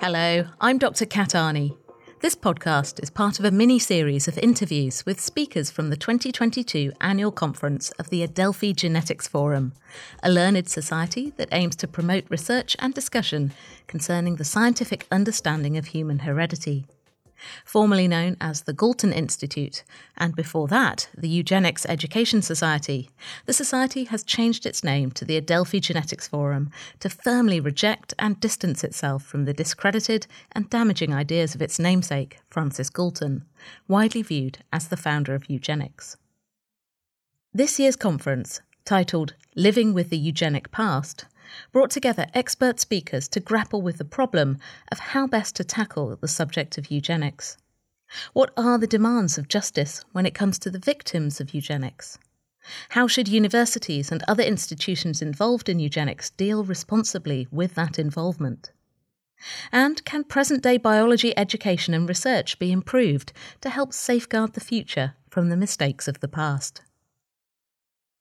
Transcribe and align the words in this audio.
Hello, 0.00 0.46
I'm 0.60 0.78
Dr. 0.78 1.06
Kat 1.06 1.30
Arney. 1.30 1.76
This 2.20 2.36
podcast 2.36 3.02
is 3.02 3.10
part 3.10 3.40
of 3.40 3.44
a 3.44 3.50
mini 3.50 3.80
series 3.80 4.28
of 4.28 4.38
interviews 4.38 5.04
with 5.04 5.20
speakers 5.20 5.72
from 5.72 5.90
the 5.90 5.96
2022 5.96 6.92
annual 7.00 7.32
conference 7.32 7.90
of 7.98 8.08
the 8.08 8.22
Adelphi 8.22 8.72
Genetics 8.74 9.26
Forum, 9.26 9.72
a 10.22 10.30
learned 10.30 10.68
society 10.68 11.32
that 11.36 11.48
aims 11.50 11.74
to 11.74 11.88
promote 11.88 12.30
research 12.30 12.76
and 12.78 12.94
discussion 12.94 13.52
concerning 13.88 14.36
the 14.36 14.44
scientific 14.44 15.04
understanding 15.10 15.76
of 15.76 15.86
human 15.86 16.20
heredity 16.20 16.86
formerly 17.64 18.08
known 18.08 18.36
as 18.40 18.62
the 18.62 18.72
Galton 18.72 19.12
Institute, 19.12 19.84
and 20.16 20.34
before 20.34 20.68
that, 20.68 21.08
the 21.16 21.28
Eugenics 21.28 21.86
Education 21.86 22.42
Society. 22.42 23.10
The 23.46 23.52
Society 23.52 24.04
has 24.04 24.22
changed 24.22 24.66
its 24.66 24.84
name 24.84 25.10
to 25.12 25.24
the 25.24 25.36
Adelphi 25.36 25.80
Genetics 25.80 26.28
Forum 26.28 26.70
to 27.00 27.08
firmly 27.08 27.60
reject 27.60 28.14
and 28.18 28.40
distance 28.40 28.84
itself 28.84 29.24
from 29.24 29.44
the 29.44 29.54
discredited 29.54 30.26
and 30.52 30.70
damaging 30.70 31.14
ideas 31.14 31.54
of 31.54 31.62
its 31.62 31.78
namesake, 31.78 32.38
Francis 32.48 32.90
Galton, 32.90 33.44
widely 33.86 34.22
viewed 34.22 34.58
as 34.72 34.88
the 34.88 34.96
founder 34.96 35.34
of 35.34 35.48
eugenics. 35.48 36.16
This 37.54 37.78
year's 37.78 37.96
conference, 37.96 38.60
titled 38.84 39.34
Living 39.54 39.92
with 39.92 40.10
the 40.10 40.18
Eugenic 40.18 40.70
Past, 40.70 41.26
brought 41.72 41.90
together 41.90 42.26
expert 42.34 42.80
speakers 42.80 43.28
to 43.28 43.40
grapple 43.40 43.82
with 43.82 43.98
the 43.98 44.04
problem 44.04 44.58
of 44.92 44.98
how 44.98 45.26
best 45.26 45.56
to 45.56 45.64
tackle 45.64 46.16
the 46.16 46.28
subject 46.28 46.78
of 46.78 46.90
eugenics. 46.90 47.56
What 48.32 48.52
are 48.56 48.78
the 48.78 48.86
demands 48.86 49.38
of 49.38 49.48
justice 49.48 50.04
when 50.12 50.26
it 50.26 50.34
comes 50.34 50.58
to 50.60 50.70
the 50.70 50.78
victims 50.78 51.40
of 51.40 51.54
eugenics? 51.54 52.18
How 52.90 53.06
should 53.06 53.28
universities 53.28 54.10
and 54.10 54.22
other 54.26 54.42
institutions 54.42 55.22
involved 55.22 55.68
in 55.68 55.78
eugenics 55.78 56.30
deal 56.30 56.64
responsibly 56.64 57.46
with 57.50 57.74
that 57.74 57.98
involvement? 57.98 58.72
And 59.70 60.04
can 60.04 60.24
present 60.24 60.62
day 60.62 60.78
biology 60.78 61.36
education 61.38 61.94
and 61.94 62.08
research 62.08 62.58
be 62.58 62.72
improved 62.72 63.32
to 63.60 63.70
help 63.70 63.92
safeguard 63.92 64.54
the 64.54 64.60
future 64.60 65.14
from 65.30 65.48
the 65.48 65.56
mistakes 65.56 66.08
of 66.08 66.20
the 66.20 66.28
past? 66.28 66.82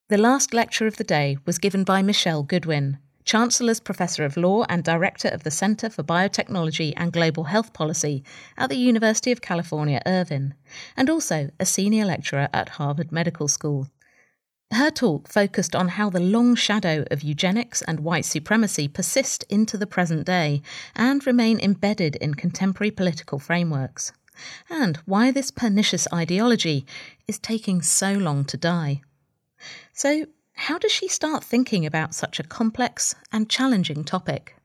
The 0.10 0.18
last 0.18 0.54
lecture 0.54 0.88
of 0.88 0.98
the 0.98 1.04
day 1.04 1.38
was 1.46 1.58
given 1.58 1.84
by 1.84 2.02
Michele 2.02 2.44
Goodwin, 2.44 3.00
Chancellor's 3.28 3.82
Professor 3.82 4.24
of 4.24 4.38
Law 4.38 4.64
and 4.70 4.86
Director 4.86 5.28
of 5.28 5.44
the 5.44 5.52
Center 5.52 5.90
for 5.90 6.02
Biotechnology 6.02 6.94
and 6.96 7.12
Global 7.12 7.44
Health 7.44 7.74
Policy 7.74 8.24
at 8.58 8.70
the 8.70 8.78
University 8.78 9.34
of 9.34 9.42
California, 9.42 10.02
Irvine, 10.06 10.54
and 10.96 11.10
also 11.10 11.50
a 11.60 11.66
senior 11.66 12.06
lecturer 12.06 12.48
at 12.54 12.70
Harvard 12.70 13.12
Medical 13.12 13.50
School. 13.50 13.90
Her 14.72 14.90
talk 14.90 15.28
focused 15.28 15.76
on 15.76 15.90
how 15.90 16.10
the 16.10 16.22
long 16.22 16.56
shadow 16.56 17.04
of 17.12 17.22
eugenics 17.22 17.82
and 17.82 18.00
white 18.00 18.24
supremacy 18.24 18.88
persist 18.88 19.44
into 19.50 19.78
the 19.78 19.86
present 19.86 20.26
day 20.26 20.62
and 20.96 21.28
remain 21.28 21.60
embedded 21.60 22.16
in 22.16 22.36
contemporary 22.36 22.92
political 22.92 23.40
frameworks, 23.40 24.14
and 24.70 24.98
why 25.06 25.32
this 25.32 25.52
pernicious 25.52 26.08
ideology 26.14 26.86
is 27.28 27.40
taking 27.40 27.82
so 27.82 28.14
long 28.14 28.46
to 28.46 28.56
die. 28.56 29.02
So, 29.92 30.28
how 30.58 30.78
does 30.80 30.92
she 30.92 31.08
start 31.08 31.44
thinking 31.44 31.86
about 31.86 32.16
such 32.16 32.40
a 32.40 32.44
complex 32.44 33.14
and 33.32 33.48
challenging 33.48 34.04
topic? 34.04 34.56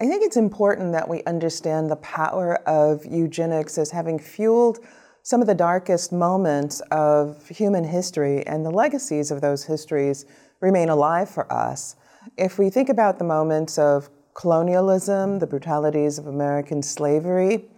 I 0.00 0.06
think 0.06 0.22
it's 0.22 0.36
important 0.36 0.92
that 0.92 1.08
we 1.08 1.24
understand 1.24 1.90
the 1.90 1.96
power 1.96 2.56
of 2.66 3.04
eugenics 3.04 3.76
as 3.76 3.90
having 3.90 4.20
fueled 4.20 4.78
some 5.24 5.40
of 5.40 5.48
the 5.48 5.54
darkest 5.54 6.12
moments 6.12 6.80
of 6.92 7.48
human 7.48 7.82
history, 7.82 8.46
and 8.46 8.64
the 8.64 8.70
legacies 8.70 9.32
of 9.32 9.40
those 9.40 9.64
histories 9.64 10.24
remain 10.60 10.88
alive 10.88 11.28
for 11.28 11.52
us. 11.52 11.96
If 12.36 12.56
we 12.56 12.70
think 12.70 12.88
about 12.88 13.18
the 13.18 13.24
moments 13.24 13.78
of 13.78 14.08
colonialism, 14.34 15.40
the 15.40 15.46
brutalities 15.48 16.18
of 16.18 16.28
American 16.28 16.82
slavery, 16.82 17.68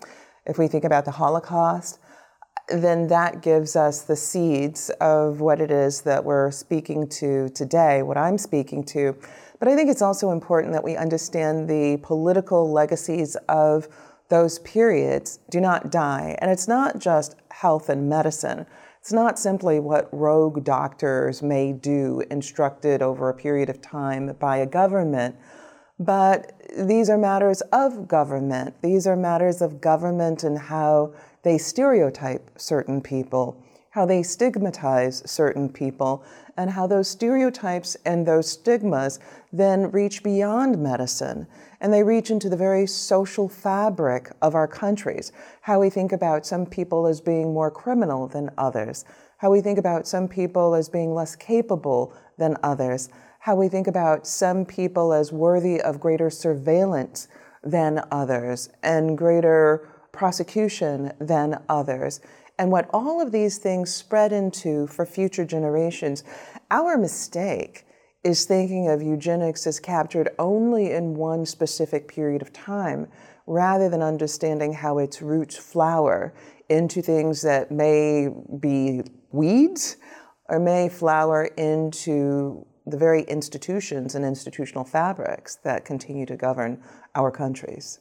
if 0.45 0.59
we 0.59 0.69
think 0.69 0.85
about 0.85 1.07
the 1.07 1.13
Holocaust, 1.13 1.99
then 2.71 3.09
that 3.09 3.43
gives 3.43 3.77
us 3.77 4.03
the 4.03 4.17
seeds 4.17 4.91
of 5.01 5.41
what 5.41 5.61
it 5.61 5.71
is 5.71 6.03
that 6.03 6.25
we're 6.25 6.51
speaking 6.51 7.09
to 7.09 7.49
today, 7.51 8.03
what 8.03 8.17
I'm 8.17 8.39
speaking 8.39 8.85
to. 8.85 9.17
But 9.59 9.69
I 9.69 9.77
think 9.77 9.91
it's 9.91 10.03
also 10.03 10.31
important 10.31 10.73
that 10.73 10.85
we 10.85 10.97
understand 10.97 11.69
the 11.69 11.99
political 12.03 12.71
legacies 12.71 13.37
of 13.49 13.89
those 14.29 14.61
periods 14.61 15.41
do 15.51 15.61
not 15.61 15.91
die. 15.91 16.37
And 16.41 16.51
it's 16.51 16.69
not 16.69 16.99
just 16.99 17.35
health 17.51 17.89
and 17.89 18.09
medicine. 18.09 18.67
It's 19.01 19.13
not 19.13 19.39
simply 19.39 19.81
what 19.81 20.09
rogue 20.13 20.63
doctors 20.65 21.43
may 21.43 21.73
do, 21.73 22.23
instructed 22.31 23.03
over 23.03 23.29
a 23.29 23.35
period 23.35 23.69
of 23.69 23.83
time 23.83 24.35
by 24.39 24.59
a 24.59 24.67
government, 24.67 25.37
but 25.99 26.53
these 26.79 27.11
are 27.11 27.19
matters 27.19 27.61
of 27.73 28.09
government. 28.09 28.75
These 28.83 29.07
are 29.07 29.17
matters 29.17 29.61
of 29.61 29.81
government 29.81 30.45
and 30.45 30.59
how 30.59 31.13
they 31.43 31.59
stereotype 31.59 32.51
certain 32.59 33.01
people, 33.01 33.63
how 33.91 34.07
they 34.07 34.23
stigmatize 34.23 35.23
certain 35.31 35.69
people, 35.69 36.25
and 36.57 36.71
how 36.71 36.87
those 36.87 37.09
stereotypes 37.09 37.97
and 38.05 38.27
those 38.27 38.49
stigmas 38.49 39.19
then 39.53 39.91
reach 39.91 40.23
beyond 40.23 40.79
medicine 40.79 41.47
and 41.81 41.93
they 41.93 42.03
reach 42.03 42.31
into 42.31 42.49
the 42.49 42.57
very 42.57 42.87
social 42.87 43.49
fabric 43.49 44.31
of 44.43 44.55
our 44.55 44.69
countries. 44.69 45.33
How 45.63 45.81
we 45.81 45.91
think 45.91 46.13
about 46.13 46.45
some 46.45 46.67
people 46.67 47.07
as 47.07 47.21
being 47.21 47.55
more 47.55 47.71
criminal 47.71 48.29
than 48.29 48.51
others, 48.59 49.05
how 49.39 49.51
we 49.51 49.63
think 49.63 49.79
about 49.79 50.07
some 50.07 50.29
people 50.29 50.75
as 50.75 50.89
being 50.89 51.15
less 51.15 51.35
capable 51.35 52.13
than 52.37 52.57
others, 52.63 53.09
how 53.39 53.57
we 53.57 53.69
think 53.69 53.87
about 53.87 54.27
some 54.27 54.67
people 54.67 55.15
as 55.15 55.33
worthy 55.33 55.81
of 55.81 56.01
greater 56.01 56.29
surveillance 56.29 57.29
than 57.63 58.03
others 58.11 58.69
and 58.83 59.17
greater 59.17 59.89
prosecution 60.13 61.13
than 61.21 61.63
others. 61.69 62.21
And 62.59 62.71
what 62.71 62.91
all 62.93 63.21
of 63.21 63.33
these 63.33 63.59
things 63.59 63.93
spread 63.95 64.33
into 64.33 64.87
for 64.87 65.07
future 65.07 65.45
generations, 65.45 66.25
our 66.71 66.99
mistake 66.99 67.85
is 68.23 68.45
thinking 68.45 68.89
of 68.89 69.03
eugenics 69.03 69.67
as 69.67 69.81
captured 69.81 70.29
only 70.39 70.91
in 70.91 71.15
one 71.15 71.47
specific 71.47 72.07
period 72.07 72.43
of 72.43 72.53
time, 72.53 73.09
rather 73.47 73.89
than 73.89 74.03
understanding 74.03 74.75
how 74.75 74.99
its 74.99 75.23
roots 75.23 75.57
flower 75.57 76.35
into 76.69 77.01
things 77.01 77.43
that 77.43 77.71
may 77.71 78.29
be 78.61 79.03
weeds 79.33 79.97
or 80.49 80.59
may 80.59 80.89
flower 80.89 81.45
into 81.57 82.67
the 82.87 82.99
very 82.99 83.23
institutions 83.23 84.15
and 84.15 84.25
institutional 84.25 84.85
fabrics 84.85 85.57
that 85.65 85.85
continue 85.85 86.27
to 86.27 86.37
govern 86.37 86.83
our 87.15 87.31
countries. 87.31 88.01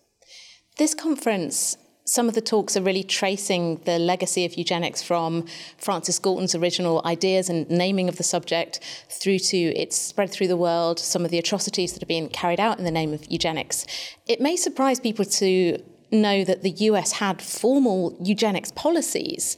This 0.77 0.93
conference 0.93 1.77
some 2.09 2.27
of 2.27 2.33
the 2.33 2.41
talks 2.41 2.75
are 2.75 2.81
really 2.81 3.03
tracing 3.03 3.79
the 3.85 3.99
legacy 3.99 4.43
of 4.43 4.55
eugenics 4.55 5.03
from 5.03 5.45
Francis 5.77 6.17
Galton's 6.17 6.55
original 6.55 7.03
ideas 7.05 7.49
and 7.49 7.69
naming 7.69 8.09
of 8.09 8.17
the 8.17 8.23
subject 8.23 8.79
through 9.09 9.37
to 9.37 9.57
its 9.57 9.95
spread 9.95 10.31
through 10.31 10.47
the 10.47 10.57
world, 10.57 10.97
some 10.97 11.23
of 11.23 11.29
the 11.29 11.37
atrocities 11.37 11.93
that 11.93 12.01
are 12.01 12.07
being 12.07 12.27
carried 12.29 12.59
out 12.59 12.79
in 12.79 12.83
the 12.83 12.89
name 12.89 13.13
of 13.13 13.31
eugenics. 13.31 13.85
It 14.27 14.41
may 14.41 14.55
surprise 14.55 14.99
people 14.99 15.23
to 15.23 15.77
know 16.11 16.43
that 16.43 16.63
the 16.63 16.71
US 16.71 17.11
had 17.11 17.43
formal 17.43 18.17
eugenics 18.19 18.71
policies. 18.71 19.55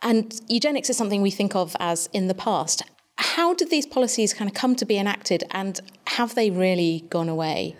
And 0.00 0.40
eugenics 0.46 0.90
is 0.90 0.96
something 0.96 1.22
we 1.22 1.32
think 1.32 1.56
of 1.56 1.74
as 1.80 2.08
in 2.12 2.28
the 2.28 2.34
past. 2.34 2.84
How 3.18 3.52
did 3.52 3.68
these 3.68 3.86
policies 3.86 4.32
kind 4.32 4.48
of 4.48 4.54
come 4.54 4.76
to 4.76 4.86
be 4.86 4.96
enacted 4.96 5.42
and 5.50 5.80
have 6.06 6.36
they 6.36 6.50
really 6.50 7.04
gone 7.10 7.28
away? 7.28 7.74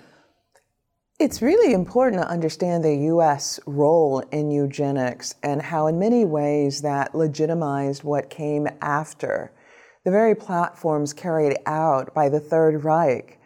It's 1.21 1.43
really 1.43 1.75
important 1.75 2.23
to 2.23 2.31
understand 2.31 2.83
the 2.83 2.97
U.S. 2.97 3.61
role 3.67 4.21
in 4.33 4.51
eugenics 4.51 5.35
and 5.43 5.61
how, 5.61 5.87
in 5.87 5.99
many 5.99 6.25
ways, 6.25 6.81
that 6.81 7.15
legitimized 7.15 8.03
what 8.03 8.31
came 8.31 8.67
after. 8.81 9.53
The 10.07 10.13
very 10.13 10.35
platforms 10.35 11.13
carried 11.13 11.59
out 11.67 12.15
by 12.15 12.31
the 12.31 12.41
Third 12.41 12.85
Reich, 12.85 13.39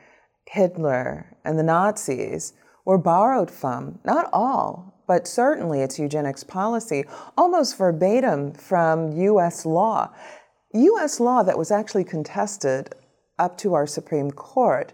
Hitler, 0.46 1.36
and 1.44 1.58
the 1.58 1.64
Nazis 1.64 2.52
were 2.84 2.96
borrowed 2.96 3.50
from, 3.50 3.98
not 4.04 4.30
all, 4.32 5.02
but 5.08 5.26
certainly 5.26 5.80
its 5.80 5.98
eugenics 5.98 6.44
policy, 6.44 7.04
almost 7.36 7.76
verbatim 7.76 8.52
from 8.52 9.10
U.S. 9.16 9.66
law. 9.66 10.12
U.S. 10.74 11.18
law 11.18 11.42
that 11.42 11.58
was 11.58 11.72
actually 11.72 12.04
contested 12.04 12.94
up 13.36 13.58
to 13.58 13.74
our 13.74 13.88
Supreme 13.88 14.30
Court 14.30 14.92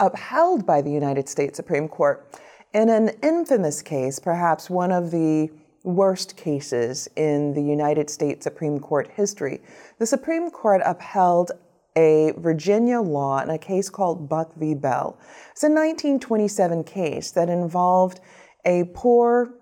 upheld 0.00 0.66
by 0.66 0.82
the 0.82 0.90
United 0.90 1.28
States 1.28 1.56
Supreme 1.56 1.88
Court. 1.88 2.26
In 2.72 2.88
an 2.88 3.10
infamous 3.22 3.82
case, 3.82 4.18
perhaps 4.18 4.70
one 4.70 4.90
of 4.90 5.10
the 5.10 5.50
worst 5.84 6.36
cases 6.36 7.08
in 7.16 7.52
the 7.54 7.62
United 7.62 8.10
States 8.10 8.44
Supreme 8.44 8.80
Court 8.80 9.08
history, 9.14 9.60
the 9.98 10.06
Supreme 10.06 10.50
Court 10.50 10.80
upheld 10.84 11.52
a 11.96 12.32
Virginia 12.38 13.00
law 13.00 13.40
in 13.40 13.50
a 13.50 13.58
case 13.58 13.90
called 13.90 14.28
Buck 14.28 14.54
v. 14.56 14.74
Bell. 14.74 15.18
It's 15.52 15.62
a 15.62 15.66
1927 15.66 16.84
case 16.84 17.30
that 17.32 17.48
involved 17.48 18.20
a 18.64 18.84
poor 18.94 19.54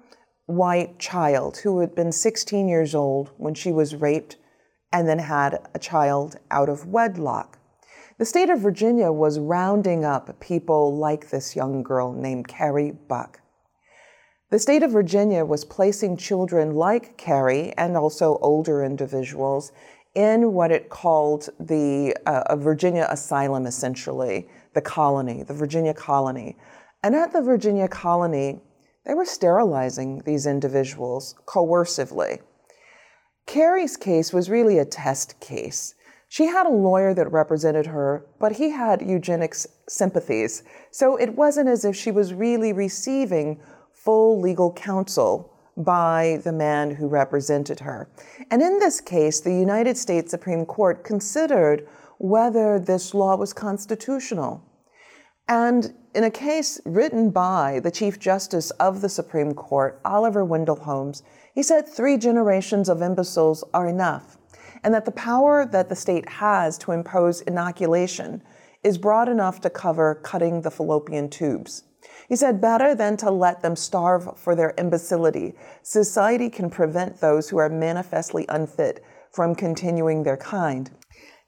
white 0.46 0.98
child 0.98 1.58
who 1.58 1.80
had 1.80 1.94
been 1.94 2.12
16 2.12 2.68
years 2.68 2.94
old 2.94 3.30
when 3.36 3.54
she 3.54 3.72
was 3.72 3.94
raped 3.94 4.36
and 4.92 5.08
then 5.08 5.18
had 5.18 5.58
a 5.74 5.78
child 5.78 6.36
out 6.50 6.68
of 6.68 6.86
wedlock. 6.86 7.58
The 8.18 8.24
state 8.24 8.50
of 8.50 8.58
Virginia 8.58 9.12
was 9.12 9.38
rounding 9.38 10.04
up 10.04 10.40
people 10.40 10.96
like 10.96 11.30
this 11.30 11.54
young 11.54 11.84
girl 11.84 12.12
named 12.12 12.48
Carrie 12.48 12.90
Buck. 12.90 13.40
The 14.50 14.58
state 14.58 14.82
of 14.82 14.90
Virginia 14.90 15.44
was 15.44 15.64
placing 15.64 16.16
children 16.16 16.74
like 16.74 17.16
Carrie 17.16 17.72
and 17.78 17.96
also 17.96 18.38
older 18.38 18.82
individuals 18.82 19.70
in 20.16 20.52
what 20.52 20.72
it 20.72 20.90
called 20.90 21.48
the 21.60 22.16
uh, 22.26 22.56
Virginia 22.56 23.06
asylum, 23.08 23.66
essentially, 23.66 24.48
the 24.74 24.80
colony, 24.80 25.44
the 25.44 25.54
Virginia 25.54 25.94
colony. 25.94 26.56
And 27.04 27.14
at 27.14 27.32
the 27.32 27.40
Virginia 27.40 27.86
colony, 27.86 28.60
they 29.06 29.14
were 29.14 29.26
sterilizing 29.26 30.22
these 30.26 30.44
individuals 30.44 31.36
coercively. 31.46 32.40
Carrie's 33.46 33.96
case 33.96 34.32
was 34.32 34.50
really 34.50 34.78
a 34.78 34.84
test 34.84 35.38
case. 35.38 35.94
She 36.28 36.46
had 36.46 36.66
a 36.66 36.70
lawyer 36.70 37.14
that 37.14 37.32
represented 37.32 37.86
her, 37.86 38.26
but 38.38 38.52
he 38.52 38.70
had 38.70 39.02
eugenics 39.02 39.66
sympathies. 39.88 40.62
So 40.90 41.16
it 41.16 41.34
wasn't 41.34 41.68
as 41.68 41.84
if 41.84 41.96
she 41.96 42.10
was 42.10 42.34
really 42.34 42.72
receiving 42.72 43.60
full 43.94 44.40
legal 44.40 44.72
counsel 44.72 45.54
by 45.76 46.40
the 46.44 46.52
man 46.52 46.96
who 46.96 47.06
represented 47.06 47.80
her. 47.80 48.10
And 48.50 48.60
in 48.62 48.78
this 48.78 49.00
case, 49.00 49.40
the 49.40 49.54
United 49.54 49.96
States 49.96 50.30
Supreme 50.30 50.66
Court 50.66 51.04
considered 51.04 51.86
whether 52.18 52.78
this 52.78 53.14
law 53.14 53.36
was 53.36 53.52
constitutional. 53.52 54.64
And 55.46 55.94
in 56.14 56.24
a 56.24 56.30
case 56.30 56.80
written 56.84 57.30
by 57.30 57.80
the 57.82 57.90
Chief 57.90 58.18
Justice 58.18 58.70
of 58.72 59.00
the 59.00 59.08
Supreme 59.08 59.54
Court, 59.54 60.00
Oliver 60.04 60.44
Wendell 60.44 60.76
Holmes, 60.76 61.22
he 61.54 61.62
said 61.62 61.86
three 61.86 62.16
generations 62.16 62.88
of 62.88 63.02
imbeciles 63.02 63.62
are 63.72 63.88
enough, 63.88 64.37
and 64.82 64.94
that 64.94 65.04
the 65.04 65.10
power 65.12 65.66
that 65.66 65.88
the 65.88 65.96
state 65.96 66.28
has 66.28 66.78
to 66.78 66.92
impose 66.92 67.40
inoculation 67.42 68.42
is 68.82 68.98
broad 68.98 69.28
enough 69.28 69.60
to 69.60 69.70
cover 69.70 70.16
cutting 70.16 70.62
the 70.62 70.70
fallopian 70.70 71.28
tubes. 71.28 71.84
He 72.28 72.36
said, 72.36 72.60
better 72.60 72.94
than 72.94 73.16
to 73.18 73.30
let 73.30 73.62
them 73.62 73.74
starve 73.74 74.38
for 74.38 74.54
their 74.54 74.74
imbecility, 74.78 75.54
society 75.82 76.50
can 76.50 76.70
prevent 76.70 77.20
those 77.20 77.48
who 77.48 77.56
are 77.58 77.68
manifestly 77.68 78.44
unfit 78.48 79.02
from 79.32 79.54
continuing 79.54 80.22
their 80.22 80.36
kind. 80.36 80.90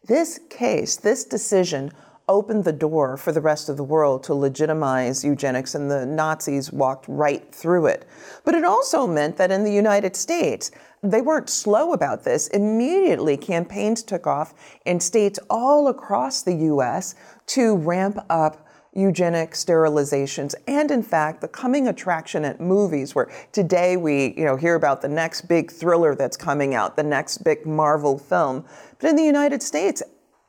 This 0.04 0.40
case, 0.48 0.96
this 0.96 1.24
decision, 1.24 1.92
opened 2.30 2.64
the 2.64 2.72
door 2.72 3.16
for 3.16 3.32
the 3.32 3.40
rest 3.40 3.68
of 3.68 3.76
the 3.76 3.84
world 3.84 4.22
to 4.22 4.34
legitimize 4.34 5.24
eugenics, 5.24 5.74
and 5.74 5.90
the 5.90 6.06
Nazis 6.06 6.72
walked 6.72 7.04
right 7.08 7.52
through 7.52 7.86
it. 7.86 8.08
But 8.44 8.54
it 8.54 8.64
also 8.64 9.06
meant 9.06 9.36
that 9.36 9.50
in 9.50 9.64
the 9.64 9.72
United 9.72 10.16
States, 10.16 10.70
they 11.02 11.20
weren't 11.20 11.50
slow 11.50 11.92
about 11.92 12.24
this. 12.24 12.48
Immediately, 12.48 13.36
campaigns 13.36 14.02
took 14.02 14.26
off 14.26 14.54
in 14.86 15.00
states 15.00 15.38
all 15.50 15.88
across 15.88 16.42
the 16.42 16.54
U.S. 16.54 17.14
to 17.48 17.76
ramp 17.76 18.18
up 18.30 18.66
eugenic 18.92 19.52
sterilizations 19.52 20.52
and 20.66 20.90
in 20.90 21.00
fact 21.00 21.40
the 21.40 21.46
coming 21.46 21.86
attraction 21.86 22.44
at 22.44 22.60
movies 22.60 23.14
where 23.14 23.30
today 23.52 23.96
we 23.96 24.34
you 24.36 24.44
know 24.44 24.56
hear 24.56 24.74
about 24.74 25.00
the 25.00 25.08
next 25.08 25.42
big 25.42 25.70
thriller 25.70 26.16
that's 26.16 26.36
coming 26.36 26.74
out 26.74 26.96
the 26.96 27.02
next 27.02 27.38
big 27.44 27.64
marvel 27.64 28.18
film 28.18 28.64
but 28.98 29.08
in 29.08 29.14
the 29.14 29.22
united 29.22 29.62
states 29.62 30.02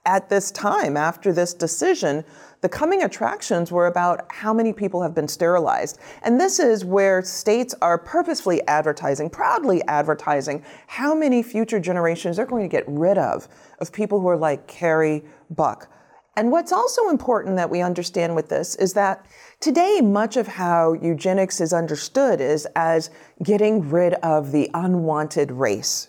at 0.05 0.29
this 0.29 0.51
time 0.51 0.97
after 0.97 1.31
this 1.31 1.53
decision 1.53 2.23
the 2.61 2.69
coming 2.69 3.03
attractions 3.03 3.71
were 3.71 3.87
about 3.87 4.25
how 4.31 4.53
many 4.53 4.73
people 4.73 5.01
have 5.01 5.13
been 5.13 5.27
sterilized 5.27 5.99
and 6.23 6.39
this 6.39 6.59
is 6.59 6.83
where 6.83 7.21
states 7.21 7.75
are 7.81 7.97
purposefully 7.97 8.65
advertising 8.67 9.29
proudly 9.29 9.81
advertising 9.87 10.63
how 10.87 11.13
many 11.13 11.43
future 11.43 11.79
generations 11.79 12.37
they're 12.37 12.45
going 12.45 12.67
to 12.67 12.67
get 12.67 12.83
rid 12.87 13.17
of 13.17 13.47
of 13.79 13.91
people 13.91 14.19
who 14.19 14.27
are 14.27 14.37
like 14.37 14.67
carrie 14.67 15.23
buck 15.51 15.87
and 16.37 16.51
what's 16.51 16.71
also 16.71 17.09
important 17.09 17.57
that 17.57 17.69
we 17.69 17.81
understand 17.81 18.35
with 18.35 18.47
this 18.47 18.75
is 18.75 18.93
that 18.93 19.25
today, 19.59 19.99
much 20.01 20.37
of 20.37 20.47
how 20.47 20.93
eugenics 20.93 21.59
is 21.59 21.73
understood 21.73 22.39
is 22.39 22.65
as 22.75 23.09
getting 23.43 23.89
rid 23.89 24.13
of 24.15 24.51
the 24.53 24.69
unwanted 24.73 25.51
race. 25.51 26.07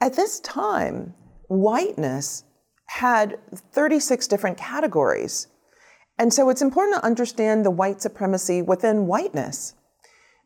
At 0.00 0.14
this 0.14 0.40
time, 0.40 1.14
whiteness 1.48 2.44
had 2.86 3.38
36 3.72 4.26
different 4.28 4.56
categories. 4.56 5.48
And 6.18 6.32
so 6.32 6.48
it's 6.48 6.62
important 6.62 6.96
to 6.96 7.04
understand 7.06 7.64
the 7.64 7.70
white 7.70 8.00
supremacy 8.00 8.62
within 8.62 9.06
whiteness. 9.06 9.74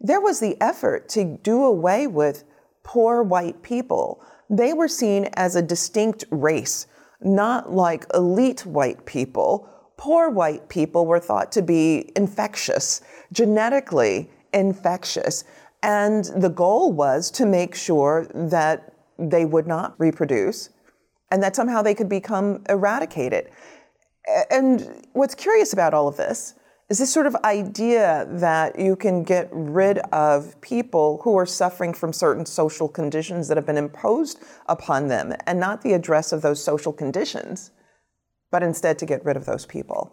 There 0.01 0.21
was 0.21 0.41
the 0.41 0.57
effort 0.61 1.09
to 1.11 1.39
do 1.43 1.63
away 1.65 2.07
with 2.07 2.45
poor 2.83 3.23
white 3.23 3.63
people. 3.63 4.23
They 4.49 4.73
were 4.73 4.89
seen 4.89 5.29
as 5.35 5.55
a 5.55 5.63
distinct 5.63 6.25
race 6.31 6.87
not 7.21 7.73
like 7.73 8.07
elite 8.15 8.65
white 8.67 9.05
people. 9.05 9.69
Poor 9.97 10.31
white 10.31 10.69
people 10.69 11.07
were 11.07 11.21
thought 11.21 11.53
to 11.53 11.63
be 11.63 12.11
infectious, 12.17 13.03
genetically 13.33 14.31
infectious. 14.53 15.45
And 15.83 16.25
the 16.25 16.49
goal 16.49 16.93
was 16.93 17.31
to 17.33 17.47
make 17.47 17.75
sure 17.75 18.27
that 18.35 18.95
they 19.19 19.45
would 19.45 19.67
not 19.67 19.95
reproduce 19.99 20.71
and 21.31 21.43
that 21.43 21.57
somehow 21.57 21.83
they 21.83 21.95
could 21.95 22.09
become 22.09 22.63
eradicated. 22.69 23.51
And 24.51 25.07
what's 25.13 25.35
curious 25.35 25.73
about 25.73 25.95
all 25.95 26.09
of 26.09 26.17
this 26.17 26.55
is 26.89 26.99
this 26.99 27.13
sort 27.13 27.27
of 27.27 27.37
idea 27.45 28.27
that 28.29 28.79
you 28.79 28.97
can 28.97 29.23
get 29.23 29.49
rid 29.53 29.99
of 30.13 30.61
people 30.61 31.21
who 31.23 31.37
are 31.37 31.47
suffering 31.47 31.95
from 31.95 32.13
certain 32.13 32.45
social 32.45 32.89
conditions 32.89 33.47
that 33.47 33.57
have 33.57 33.65
been 33.65 33.77
imposed 33.77 34.41
upon 34.67 35.07
them 35.07 35.33
and 35.47 35.61
not 35.61 35.83
the 35.83 35.93
address 35.93 36.33
of 36.33 36.43
those 36.43 36.63
social 36.63 36.93
conditions, 36.93 37.71
but 38.51 38.63
instead 38.63 38.99
to 38.99 39.07
get 39.07 39.25
rid 39.25 39.37
of 39.37 39.47
those 39.47 39.65
people. 39.67 40.13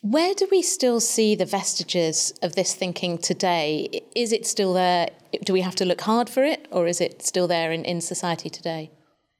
Where 0.00 0.34
do 0.34 0.48
we 0.50 0.62
still 0.62 0.98
see 0.98 1.36
the 1.36 1.46
vestiges 1.46 2.34
of 2.42 2.56
this 2.56 2.74
thinking 2.74 3.18
today? 3.18 4.02
Is 4.16 4.32
it 4.32 4.44
still 4.44 4.72
there? 4.72 5.10
Do 5.44 5.52
we 5.52 5.60
have 5.60 5.76
to 5.76 5.84
look 5.84 6.00
hard 6.00 6.28
for 6.28 6.42
it, 6.42 6.66
or 6.72 6.88
is 6.88 7.00
it 7.00 7.22
still 7.22 7.46
there 7.46 7.70
in, 7.70 7.84
in 7.84 8.00
society 8.00 8.50
today? 8.50 8.90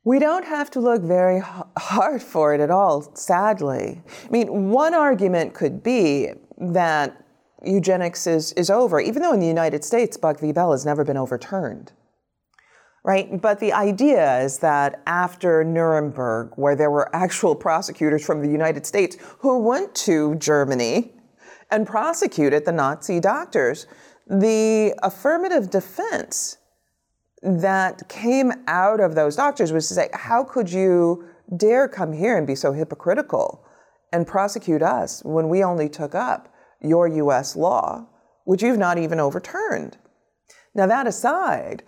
We 0.04 0.18
don't 0.18 0.44
have 0.44 0.68
to 0.72 0.80
look 0.80 1.02
very 1.02 1.40
hard 1.76 2.22
for 2.22 2.54
it 2.54 2.60
at 2.60 2.70
all, 2.70 3.14
sadly. 3.14 4.02
I 4.24 4.30
mean, 4.30 4.70
one 4.70 4.94
argument 4.94 5.54
could 5.54 5.82
be 5.82 6.30
that 6.58 7.24
eugenics 7.64 8.26
is, 8.26 8.52
is 8.54 8.68
over, 8.68 8.98
even 9.00 9.22
though 9.22 9.32
in 9.32 9.38
the 9.38 9.46
United 9.46 9.84
States, 9.84 10.16
Buck 10.16 10.40
v. 10.40 10.50
Bell 10.50 10.72
has 10.72 10.84
never 10.84 11.04
been 11.04 11.16
overturned. 11.16 11.92
Right? 13.04 13.40
But 13.40 13.60
the 13.60 13.72
idea 13.72 14.40
is 14.40 14.58
that 14.58 15.02
after 15.06 15.62
Nuremberg, 15.62 16.52
where 16.56 16.74
there 16.74 16.90
were 16.90 17.14
actual 17.14 17.54
prosecutors 17.54 18.24
from 18.24 18.42
the 18.42 18.50
United 18.50 18.86
States 18.86 19.16
who 19.38 19.60
went 19.60 19.94
to 19.96 20.34
Germany 20.36 21.12
and 21.70 21.86
prosecuted 21.86 22.64
the 22.64 22.72
Nazi 22.72 23.20
doctors, 23.20 23.86
the 24.28 24.94
affirmative 25.02 25.70
defense 25.70 26.58
that 27.42 28.08
came 28.08 28.52
out 28.66 29.00
of 29.00 29.14
those 29.14 29.36
doctors 29.36 29.72
was 29.72 29.88
to 29.88 29.94
say, 29.94 30.08
how 30.12 30.44
could 30.44 30.70
you 30.70 31.24
dare 31.56 31.88
come 31.88 32.12
here 32.12 32.38
and 32.38 32.46
be 32.46 32.54
so 32.54 32.72
hypocritical 32.72 33.64
and 34.12 34.26
prosecute 34.26 34.82
us 34.82 35.22
when 35.24 35.48
we 35.48 35.64
only 35.64 35.88
took 35.88 36.14
up 36.14 36.54
your 36.80 37.08
US 37.08 37.56
law, 37.56 38.06
which 38.44 38.62
you've 38.62 38.78
not 38.78 38.98
even 38.98 39.18
overturned? 39.18 39.98
Now, 40.74 40.86
that 40.86 41.06
aside, 41.06 41.82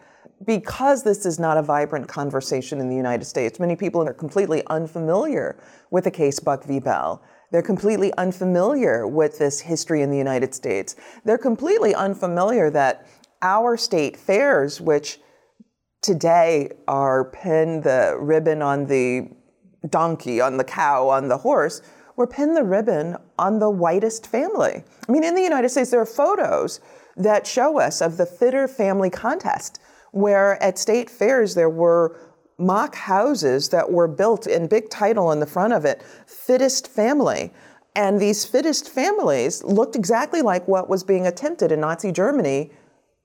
because 0.45 1.05
this 1.05 1.25
is 1.25 1.39
not 1.39 1.57
a 1.57 1.63
vibrant 1.63 2.09
conversation 2.09 2.81
in 2.81 2.91
the 2.91 2.97
United 2.97 3.25
States, 3.25 3.61
many 3.61 3.77
people 3.77 4.07
are 4.07 4.13
completely 4.13 4.63
unfamiliar 4.67 5.57
with 5.91 6.05
the 6.05 6.11
case 6.11 6.41
Buck 6.41 6.65
v. 6.65 6.81
Bell. 6.81 7.23
They're 7.53 7.63
completely 7.63 8.13
unfamiliar 8.15 9.07
with 9.07 9.39
this 9.39 9.61
history 9.61 10.03
in 10.03 10.11
the 10.11 10.19
United 10.19 10.55
States. 10.55 10.97
They're 11.25 11.39
completely 11.39 11.95
unfamiliar 11.95 12.69
that 12.71 13.07
our 13.41 13.77
state 13.77 14.17
fairs, 14.17 14.81
which 14.81 15.21
today 16.05 16.69
are 16.87 17.25
pin 17.25 17.81
the 17.81 18.15
ribbon 18.21 18.61
on 18.61 18.85
the 18.85 19.27
donkey, 19.89 20.39
on 20.39 20.59
the 20.59 20.65
cow, 20.65 21.09
on 21.09 21.29
the 21.29 21.39
horse, 21.39 21.81
we're 22.17 22.27
pin 22.27 22.53
the 22.53 22.63
ribbon 22.63 23.17
on 23.39 23.59
the 23.59 23.71
whitest 23.71 24.27
family. 24.27 24.85
I 25.09 25.13
mean, 25.13 25.25
in 25.25 25.35
the 25.35 25.41
United 25.41 25.71
States, 25.71 25.91
there 25.91 26.01
are 26.03 26.07
photos 26.07 26.81
that 27.17 27.47
show 27.47 27.81
us 27.81 28.03
of 28.03 28.19
the 28.19 28.27
fitter 28.27 28.69
family 28.69 29.09
contest, 29.09 29.81
where 30.13 30.63
at 30.63 30.79
state 30.79 31.09
fairs 31.09 31.55
there 31.55 31.71
were 31.71 32.19
mock 32.59 32.95
houses 32.95 33.71
that 33.71 33.91
were 33.91 34.07
built 34.07 34.47
in 34.47 34.67
big 34.67 34.91
title 34.91 35.29
on 35.29 35.41
the 35.41 35.47
front 35.47 35.73
of 35.73 35.87
it, 35.87 36.03
fittest 36.27 36.87
family. 36.87 37.51
And 37.97 38.21
these 38.21 38.45
fittest 38.45 38.91
families 38.91 39.65
looked 39.65 39.97
exactly 39.97 40.43
like 40.43 40.69
what 40.69 40.91
was 40.91 41.03
being 41.03 41.27
attempted 41.27 41.73
in 41.73 41.81
Nazi 41.81 42.13
Germany 42.13 42.73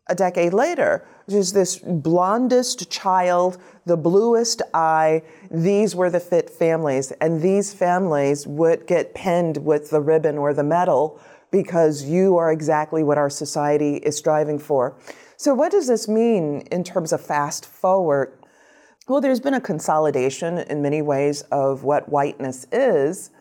a 0.10 0.16
decade 0.16 0.54
later, 0.54 1.06
is 1.34 1.54
this 1.54 1.78
blondest 1.78 2.90
child, 2.90 3.58
the 3.86 3.98
bluest 3.98 4.62
eye. 4.74 5.24
These 5.52 5.96
were 5.96 6.10
the 6.10 6.20
fit 6.20 6.50
families, 6.50 7.12
and 7.22 7.42
these 7.42 7.74
families 7.74 8.48
would 8.48 8.88
get 8.88 9.14
pinned 9.14 9.58
with 9.58 9.90
the 9.90 10.02
ribbon 10.02 10.38
or 10.38 10.54
the 10.54 10.64
medal 10.64 11.20
because 11.52 12.04
you 12.04 12.38
are 12.38 12.52
exactly 12.52 13.04
what 13.04 13.18
our 13.18 13.30
society 13.30 13.98
is 13.98 14.18
striving 14.18 14.60
for. 14.60 14.96
So, 15.38 15.54
what 15.54 15.72
does 15.72 15.88
this 15.88 16.08
mean 16.08 16.62
in 16.72 16.84
terms 16.84 17.14
of 17.14 17.22
fast 17.22 17.66
forward? 17.66 18.34
Well, 19.08 19.22
there's 19.22 19.40
been 19.40 19.56
a 19.56 19.62
consolidation 19.62 20.60
in 20.60 20.82
many 20.82 21.02
ways 21.02 21.42
of 21.52 21.84
what 21.84 22.10
whiteness 22.10 22.68
is, 22.72 23.32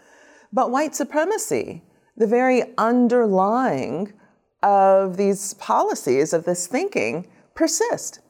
but 0.52 0.70
white 0.70 0.94
supremacy, 0.94 1.82
the 2.16 2.26
very 2.26 2.62
underlying 2.78 4.12
of 4.62 5.16
these 5.16 5.54
policies, 5.54 6.32
of 6.32 6.44
this 6.44 6.66
thinking, 6.66 7.26
persist. 7.58 8.20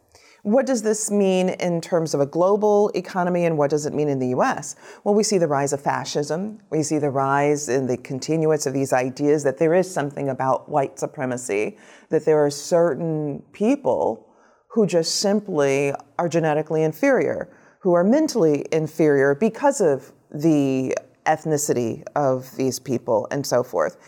What 0.43 0.65
does 0.65 0.81
this 0.81 1.11
mean 1.11 1.51
in 1.51 1.83
terms 1.83 2.15
of 2.15 2.21
a 2.21 2.25
global 2.25 2.91
economy 2.95 3.45
and 3.45 3.59
what 3.59 3.69
does 3.69 3.85
it 3.85 3.93
mean 3.93 4.09
in 4.09 4.19
the 4.19 4.29
US? 4.29 4.75
Well, 5.05 5.15
we 5.15 5.23
see 5.23 5.37
the 5.37 5.47
rise 5.47 5.75
of 5.75 5.83
fascism. 5.83 6.61
We 6.71 6.83
see 6.83 6.97
the 6.97 7.11
rise 7.11 7.69
in 7.69 7.87
the 7.87 7.99
continuance 7.99 8.65
of 8.65 8.73
these 8.73 8.95
ideas 8.95 9.45
that 9.45 9.59
there 9.59 9.75
is 9.75 9.93
something 9.93 10.31
about 10.31 10.71
white 10.71 10.99
supremacy, 10.99 11.77
that 12.09 12.25
there 12.25 12.43
are 12.43 12.49
certain 12.49 13.43
people 13.53 14.27
who 14.71 14.87
just 14.87 15.17
simply 15.17 15.93
are 16.19 16.29
genetically 16.31 16.83
inferior, 16.83 17.55
who 17.83 17.93
are 17.93 18.05
mentally 18.05 18.65
inferior 18.73 19.35
because 19.35 19.83
of 19.83 20.11
the 20.31 20.97
ethnicity 21.27 22.03
of 22.17 22.57
these 22.57 22.79
people 22.79 23.29
and 23.31 23.47
so 23.47 23.63
forth. 23.63 23.99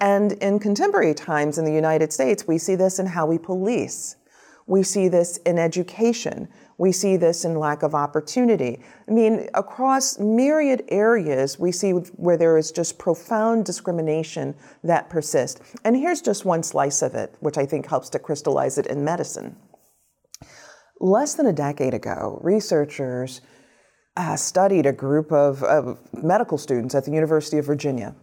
And 0.00 0.32
in 0.32 0.58
contemporary 0.58 1.12
times 1.12 1.58
in 1.58 1.66
the 1.66 1.74
United 1.74 2.14
States, 2.14 2.48
we 2.48 2.56
see 2.56 2.76
this 2.76 2.98
in 2.98 3.04
how 3.04 3.26
we 3.26 3.36
police. 3.36 4.16
We 4.70 4.84
see 4.84 5.08
this 5.08 5.38
in 5.38 5.58
education. 5.58 6.48
We 6.78 6.92
see 6.92 7.16
this 7.16 7.44
in 7.44 7.56
lack 7.56 7.82
of 7.82 7.92
opportunity. 7.92 8.80
I 9.08 9.10
mean, 9.10 9.48
across 9.54 10.20
myriad 10.20 10.84
areas, 10.90 11.58
we 11.58 11.72
see 11.72 11.90
where 11.90 12.36
there 12.36 12.56
is 12.56 12.70
just 12.70 12.96
profound 12.96 13.64
discrimination 13.64 14.54
that 14.84 15.10
persists. 15.10 15.60
And 15.84 15.96
here's 15.96 16.22
just 16.22 16.44
one 16.44 16.62
slice 16.62 17.02
of 17.02 17.16
it, 17.16 17.34
which 17.40 17.58
I 17.58 17.66
think 17.66 17.86
helps 17.86 18.10
to 18.10 18.20
crystallize 18.20 18.78
it 18.78 18.86
in 18.86 19.04
medicine. 19.04 19.56
Less 21.00 21.34
than 21.34 21.46
a 21.46 21.52
decade 21.52 21.92
ago, 21.92 22.38
researchers 22.40 23.40
uh, 24.16 24.36
studied 24.36 24.86
a 24.86 24.92
group 24.92 25.32
of, 25.32 25.64
of 25.64 25.98
medical 26.12 26.58
students 26.58 26.94
at 26.94 27.04
the 27.04 27.10
University 27.10 27.58
of 27.58 27.66
Virginia, 27.66 28.14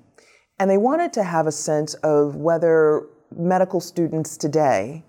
and 0.59 0.69
they 0.69 0.77
wanted 0.77 1.11
to 1.11 1.23
have 1.23 1.45
a 1.45 1.51
sense 1.51 1.93
of 1.95 2.37
whether 2.37 3.05
medical 3.35 3.81
students 3.81 4.37
today 4.37 5.03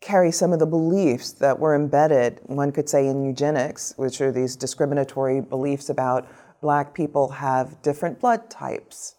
carry 0.00 0.30
some 0.30 0.52
of 0.52 0.58
the 0.58 0.66
beliefs 0.66 1.32
that 1.32 1.58
were 1.58 1.74
embedded, 1.74 2.40
one 2.44 2.72
could 2.72 2.88
say, 2.88 3.06
in 3.06 3.24
eugenics, 3.24 3.94
which 3.96 4.20
are 4.20 4.30
these 4.30 4.56
discriminatory 4.56 5.40
beliefs 5.40 5.88
about 5.88 6.28
black 6.60 6.94
people 6.94 7.28
have 7.28 7.80
different 7.82 8.20
blood 8.20 8.48
types, 8.50 9.16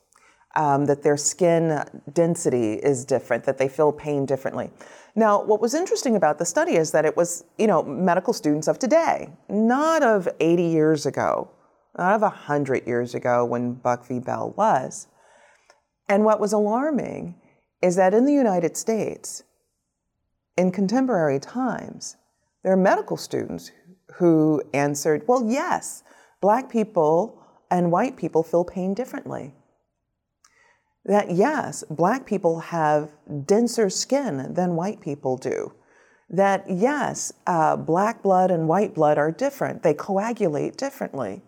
um, 0.56 0.86
that 0.86 1.04
their 1.04 1.18
skin 1.18 1.84
density 2.14 2.74
is 2.74 3.06
different, 3.06 3.44
that 3.44 3.58
they 3.58 3.68
feel 3.68 3.92
pain 3.92 4.26
differently. 4.26 4.70
Now, 5.16 5.44
what 5.44 5.62
was 5.62 5.74
interesting 5.74 6.16
about 6.16 6.38
the 6.38 6.46
study 6.46 6.76
is 6.76 6.92
that 6.92 7.06
it 7.06 7.18
was, 7.18 7.44
you 7.58 7.68
know, 7.68 7.84
medical 7.84 8.34
students 8.34 8.68
of 8.68 8.78
today, 8.78 9.30
not 9.50 10.04
of 10.04 10.28
80 10.40 10.64
years 10.64 11.06
ago, 11.06 11.50
not 11.98 12.14
of 12.14 12.22
100 12.22 12.86
years 12.86 13.16
ago 13.16 13.44
when 13.44 13.74
Buck 13.74 14.06
v. 14.06 14.20
Bell 14.20 14.54
was. 14.56 15.08
And 16.08 16.24
what 16.24 16.40
was 16.40 16.54
alarming 16.54 17.36
is 17.82 17.96
that 17.96 18.14
in 18.14 18.26
the 18.26 18.34
United 18.34 18.78
States, 18.78 19.44
in 20.58 20.72
contemporary 20.72 21.40
times, 21.40 22.18
there 22.64 22.74
are 22.74 22.78
medical 22.78 23.18
students 23.18 23.72
who 24.16 24.62
answered, 24.74 25.24
well, 25.28 25.44
yes, 25.50 26.04
black 26.42 26.70
people 26.70 27.42
and 27.70 27.92
white 27.92 28.18
people 28.18 28.44
feel 28.44 28.66
pain 28.66 28.94
differently 28.94 29.54
that 31.08 31.32
yes, 31.32 31.84
black 31.90 32.26
people 32.26 32.60
have 32.60 33.12
denser 33.46 33.90
skin 33.90 34.54
than 34.54 34.76
white 34.76 35.00
people 35.00 35.38
do. 35.38 35.74
That 36.30 36.66
yes, 36.70 37.32
uh, 37.48 37.78
black 37.78 38.22
blood 38.22 38.52
and 38.52 38.68
white 38.68 38.94
blood 38.94 39.18
are 39.18 39.32
different, 39.32 39.84
they 39.84 39.94
coagulate 39.94 40.78
differently. 40.78 41.42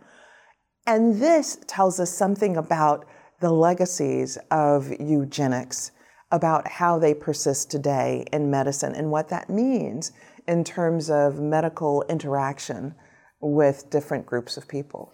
And 0.87 1.21
this 1.21 1.59
tells 1.67 1.99
us 1.99 2.09
something 2.09 2.55
about 2.55 3.05
the 3.41 3.51
legacies 3.51 4.37
of 4.49 4.89
eugenics, 4.99 5.91
about 6.31 6.67
how 6.67 6.99
they 6.99 7.13
persist 7.13 7.71
today 7.71 8.25
in 8.31 8.51
medicine 8.51 8.93
and 8.93 9.11
what 9.11 9.29
that 9.29 9.49
means 9.49 10.11
in 10.47 10.63
terms 10.63 11.09
of 11.09 11.39
medical 11.39 12.03
interaction 12.09 12.95
with 13.41 13.89
different 13.89 14.25
groups 14.25 14.57
of 14.57 14.67
people. 14.67 15.11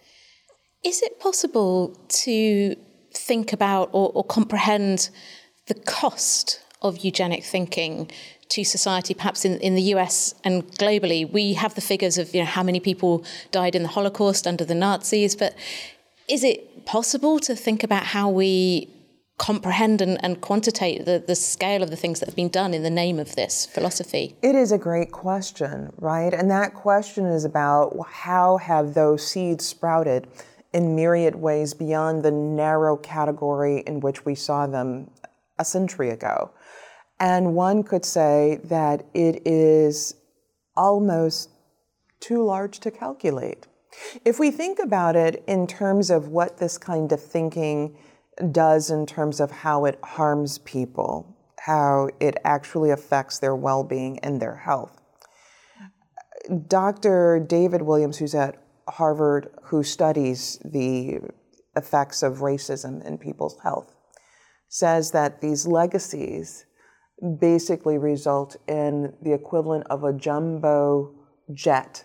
Is 0.84 1.02
it 1.02 1.18
possible 1.20 1.98
to 2.08 2.76
think 3.14 3.52
about 3.52 3.88
or, 3.92 4.10
or 4.14 4.24
comprehend 4.24 5.10
the 5.66 5.74
cost 5.74 6.60
of 6.82 6.98
eugenic 6.98 7.44
thinking 7.44 8.10
to 8.48 8.64
society, 8.64 9.14
perhaps 9.14 9.44
in, 9.44 9.58
in 9.58 9.74
the 9.74 9.82
US 9.94 10.34
and 10.44 10.64
globally. 10.78 11.30
We 11.30 11.54
have 11.54 11.74
the 11.74 11.80
figures 11.80 12.18
of 12.18 12.34
you 12.34 12.40
know 12.40 12.46
how 12.46 12.62
many 12.62 12.80
people 12.80 13.24
died 13.50 13.74
in 13.74 13.82
the 13.82 13.88
Holocaust 13.88 14.46
under 14.46 14.64
the 14.64 14.74
Nazis, 14.74 15.34
but 15.34 15.54
is 16.28 16.44
it 16.44 16.86
possible 16.86 17.38
to 17.40 17.56
think 17.56 17.82
about 17.82 18.04
how 18.04 18.28
we 18.28 18.88
comprehend 19.38 20.00
and, 20.00 20.22
and 20.24 20.40
quantitate 20.40 21.04
the, 21.04 21.22
the 21.24 21.34
scale 21.34 21.82
of 21.82 21.90
the 21.90 21.96
things 21.96 22.20
that 22.20 22.26
have 22.26 22.36
been 22.36 22.48
done 22.48 22.72
in 22.72 22.82
the 22.82 22.90
name 22.90 23.18
of 23.18 23.36
this 23.36 23.66
philosophy? 23.66 24.34
It 24.42 24.54
is 24.54 24.72
a 24.72 24.78
great 24.78 25.12
question, 25.12 25.92
right? 25.98 26.32
And 26.32 26.50
that 26.50 26.74
question 26.74 27.26
is 27.26 27.44
about 27.44 27.96
how 28.08 28.56
have 28.56 28.94
those 28.94 29.26
seeds 29.26 29.66
sprouted 29.66 30.26
in 30.72 30.96
myriad 30.96 31.36
ways 31.36 31.74
beyond 31.74 32.22
the 32.22 32.30
narrow 32.30 32.96
category 32.96 33.82
in 33.86 34.00
which 34.00 34.24
we 34.24 34.34
saw 34.34 34.66
them 34.66 35.10
a 35.58 35.64
century 35.64 36.10
ago. 36.10 36.50
And 37.18 37.54
one 37.54 37.82
could 37.82 38.04
say 38.04 38.60
that 38.64 39.06
it 39.14 39.46
is 39.46 40.14
almost 40.76 41.50
too 42.20 42.44
large 42.44 42.80
to 42.80 42.90
calculate. 42.90 43.66
If 44.24 44.38
we 44.38 44.50
think 44.50 44.78
about 44.78 45.16
it 45.16 45.42
in 45.46 45.66
terms 45.66 46.10
of 46.10 46.28
what 46.28 46.58
this 46.58 46.76
kind 46.76 47.10
of 47.12 47.22
thinking 47.22 47.96
does 48.50 48.90
in 48.90 49.06
terms 49.06 49.40
of 49.40 49.50
how 49.50 49.84
it 49.84 49.98
harms 50.02 50.58
people, 50.58 51.36
how 51.60 52.08
it 52.20 52.36
actually 52.44 52.90
affects 52.90 53.38
their 53.38 53.56
well 53.56 53.84
being 53.84 54.18
and 54.20 54.40
their 54.40 54.56
health. 54.56 55.00
Dr. 56.68 57.44
David 57.46 57.82
Williams, 57.82 58.18
who's 58.18 58.34
at 58.34 58.62
Harvard 58.88 59.48
who 59.64 59.82
studies 59.82 60.60
the 60.64 61.18
effects 61.74 62.22
of 62.22 62.38
racism 62.38 63.04
in 63.04 63.18
people's 63.18 63.58
health 63.62 63.92
says 64.68 65.10
that 65.10 65.40
these 65.40 65.66
legacies 65.66 66.66
basically 67.40 67.98
result 67.98 68.56
in 68.68 69.12
the 69.22 69.32
equivalent 69.32 69.86
of 69.88 70.04
a 70.04 70.12
jumbo 70.12 71.14
jet 71.52 72.04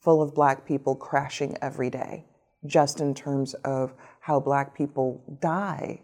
full 0.00 0.22
of 0.22 0.34
black 0.34 0.66
people 0.66 0.94
crashing 0.94 1.56
every 1.60 1.90
day, 1.90 2.24
just 2.66 3.00
in 3.00 3.14
terms 3.14 3.54
of 3.64 3.94
how 4.24 4.40
black 4.40 4.74
people 4.74 5.22
die 5.38 6.00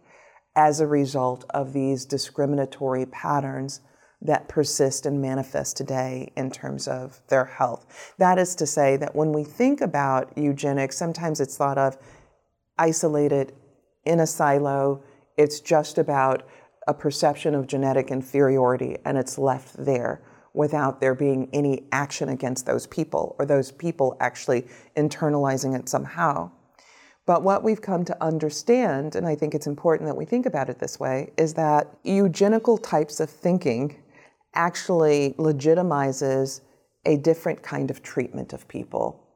as 0.55 0.79
a 0.79 0.87
result 0.87 1.43
of 1.51 1.73
these 1.73 2.05
discriminatory 2.05 3.07
patterns 3.07 3.81
that 4.21 4.47
persist 4.47 5.07
and 5.07 5.23
manifest 5.23 5.75
today 5.75 6.31
in 6.37 6.51
terms 6.51 6.87
of 6.87 7.23
their 7.29 7.47
health. 7.47 8.13
That 8.19 8.39
is 8.39 8.55
to 8.57 8.67
say, 8.67 8.99
that 8.99 9.17
when 9.17 9.33
we 9.33 9.43
think 9.43 9.81
about 9.81 10.37
eugenics, 10.37 10.99
sometimes 10.99 11.41
it's 11.41 11.57
thought 11.57 11.79
of 11.79 11.97
isolated 12.77 13.55
in 14.05 14.21
a 14.21 14.27
silo, 14.27 15.03
it's 15.39 15.61
just 15.61 15.97
about 15.97 16.43
a 16.87 16.93
perception 16.93 17.55
of 17.55 17.67
genetic 17.67 18.11
inferiority 18.11 18.99
and 19.07 19.17
it's 19.17 19.39
left 19.39 19.83
there 19.83 20.21
without 20.53 21.01
there 21.01 21.15
being 21.15 21.49
any 21.55 21.89
action 21.91 22.29
against 22.29 22.67
those 22.67 22.87
people 22.87 23.35
or 23.39 23.47
those 23.47 23.73
people 23.73 24.15
actually 24.21 24.67
internalizing 24.95 25.75
it 25.79 25.89
somehow. 25.89 26.51
But 27.31 27.45
what 27.45 27.63
we've 27.63 27.81
come 27.81 28.05
to 28.07 28.25
understand, 28.25 29.15
and 29.15 29.25
I 29.25 29.37
think 29.37 29.55
it's 29.55 29.69
important 29.69 30.09
that 30.09 30.17
we 30.17 30.25
think 30.25 30.47
about 30.47 30.69
it 30.69 30.81
this 30.81 30.99
way, 30.99 31.31
is 31.39 31.55
that 31.55 31.87
eugenical 32.03 32.77
types 32.77 33.21
of 33.21 33.31
thinking 33.31 34.03
actually 34.57 35.37
legitimizes 35.39 36.63
a 37.07 37.19
different 37.19 37.63
kind 37.63 37.89
of 37.89 38.03
treatment 38.03 38.53
of 38.53 38.67
people. 38.67 39.29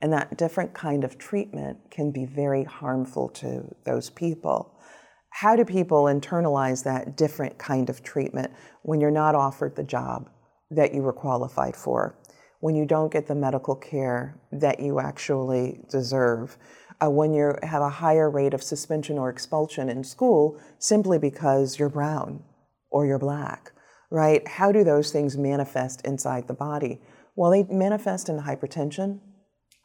And 0.00 0.10
that 0.14 0.38
different 0.38 0.72
kind 0.72 1.04
of 1.04 1.18
treatment 1.18 1.76
can 1.90 2.10
be 2.12 2.24
very 2.24 2.64
harmful 2.64 3.28
to 3.40 3.76
those 3.84 4.08
people. 4.08 4.80
How 5.28 5.54
do 5.54 5.66
people 5.66 6.04
internalize 6.04 6.82
that 6.84 7.14
different 7.14 7.58
kind 7.58 7.90
of 7.90 8.02
treatment 8.02 8.54
when 8.84 9.02
you're 9.02 9.10
not 9.10 9.34
offered 9.34 9.76
the 9.76 9.84
job 9.84 10.30
that 10.70 10.94
you 10.94 11.02
were 11.02 11.12
qualified 11.12 11.76
for, 11.76 12.16
when 12.60 12.74
you 12.74 12.86
don't 12.86 13.12
get 13.12 13.26
the 13.26 13.34
medical 13.34 13.76
care 13.76 14.40
that 14.50 14.80
you 14.80 14.98
actually 14.98 15.80
deserve, 15.90 16.56
uh, 17.02 17.10
when 17.10 17.34
you 17.34 17.54
have 17.62 17.82
a 17.82 17.88
higher 17.88 18.30
rate 18.30 18.54
of 18.54 18.62
suspension 18.62 19.18
or 19.18 19.30
expulsion 19.30 19.88
in 19.88 20.04
school 20.04 20.60
simply 20.78 21.18
because 21.18 21.78
you're 21.78 21.88
brown 21.88 22.42
or 22.90 23.06
you're 23.06 23.18
black? 23.18 23.72
right? 24.14 24.46
How 24.46 24.70
do 24.70 24.84
those 24.84 25.10
things 25.10 25.36
manifest 25.36 26.00
inside 26.04 26.46
the 26.46 26.54
body? 26.54 27.00
Well, 27.34 27.50
they 27.50 27.64
manifest 27.64 28.28
in 28.28 28.38
hypertension, 28.38 29.18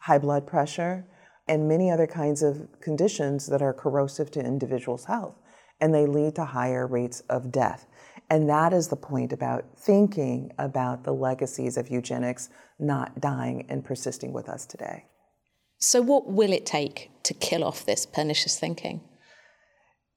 high 0.02 0.20
blood 0.20 0.46
pressure, 0.46 1.08
and 1.48 1.68
many 1.68 1.90
other 1.90 2.06
kinds 2.06 2.44
of 2.44 2.68
conditions 2.80 3.48
that 3.48 3.64
are 3.64 3.74
corrosive 3.74 4.30
to 4.32 4.40
individuals' 4.40 5.06
health, 5.06 5.36
and 5.82 5.96
they 5.96 6.06
lead 6.06 6.36
to 6.36 6.46
higher 6.46 6.86
rates 6.86 7.22
of 7.22 7.52
death. 7.52 7.88
And 8.30 8.48
that 8.48 8.72
is 8.72 8.90
the 8.90 8.96
point 8.96 9.34
about 9.34 9.66
thinking 9.76 10.52
about 10.60 11.04
the 11.04 11.14
legacies 11.14 11.76
of 11.76 11.90
eugenics 11.90 12.50
not 12.78 13.20
dying 13.20 13.66
and 13.68 13.84
persisting 13.84 14.32
with 14.32 14.48
us 14.48 14.68
today. 14.68 15.06
So, 15.80 16.02
what 16.02 16.28
will 16.28 16.52
it 16.52 16.66
take 16.66 17.10
to 17.24 17.34
kill 17.34 17.64
off 17.64 17.86
this 17.86 18.06
pernicious 18.06 18.60
thinking? 18.60 19.02